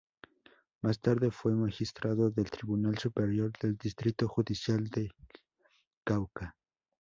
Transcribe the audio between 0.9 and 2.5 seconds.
tarde fue Magistrado del